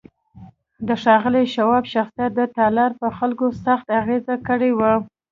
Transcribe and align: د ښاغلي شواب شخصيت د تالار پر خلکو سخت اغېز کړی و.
د 0.87 0.89
ښاغلي 1.03 1.45
شواب 1.55 1.83
شخصيت 1.93 2.31
د 2.35 2.41
تالار 2.57 2.91
پر 3.01 3.11
خلکو 3.19 3.45
سخت 3.65 3.87
اغېز 3.99 4.25
کړی 4.47 4.71
و. 4.73 4.79